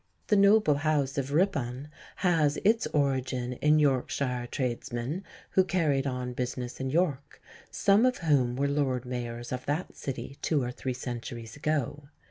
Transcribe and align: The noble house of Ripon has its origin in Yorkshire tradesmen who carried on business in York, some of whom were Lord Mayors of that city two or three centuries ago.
The 0.29 0.35
noble 0.35 0.73
house 0.77 1.19
of 1.19 1.31
Ripon 1.31 1.89
has 2.15 2.57
its 2.65 2.87
origin 2.87 3.53
in 3.53 3.77
Yorkshire 3.77 4.47
tradesmen 4.49 5.23
who 5.51 5.63
carried 5.63 6.07
on 6.07 6.33
business 6.33 6.79
in 6.79 6.89
York, 6.89 7.39
some 7.69 8.03
of 8.07 8.17
whom 8.17 8.55
were 8.55 8.67
Lord 8.67 9.05
Mayors 9.05 9.51
of 9.51 9.63
that 9.67 9.95
city 9.95 10.39
two 10.41 10.63
or 10.63 10.71
three 10.71 10.93
centuries 10.95 11.55
ago. 11.55 12.09